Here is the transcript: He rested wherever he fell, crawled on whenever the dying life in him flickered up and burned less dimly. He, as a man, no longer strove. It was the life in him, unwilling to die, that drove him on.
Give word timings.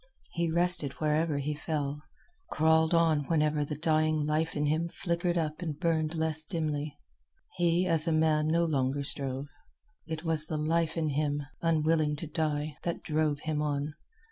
He 0.31 0.49
rested 0.49 0.93
wherever 0.93 1.37
he 1.37 1.53
fell, 1.53 2.01
crawled 2.49 2.91
on 2.91 3.25
whenever 3.25 3.63
the 3.63 3.77
dying 3.77 4.25
life 4.25 4.55
in 4.55 4.65
him 4.65 4.89
flickered 4.89 5.37
up 5.37 5.61
and 5.61 5.79
burned 5.79 6.15
less 6.15 6.43
dimly. 6.43 6.97
He, 7.57 7.85
as 7.85 8.07
a 8.07 8.11
man, 8.11 8.47
no 8.47 8.65
longer 8.65 9.03
strove. 9.03 9.45
It 10.07 10.23
was 10.23 10.47
the 10.47 10.57
life 10.57 10.97
in 10.97 11.09
him, 11.09 11.43
unwilling 11.61 12.15
to 12.15 12.25
die, 12.25 12.77
that 12.81 13.03
drove 13.03 13.41
him 13.41 13.61
on. 13.61 13.93